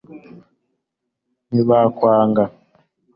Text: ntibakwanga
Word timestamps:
ntibakwanga 1.49 2.43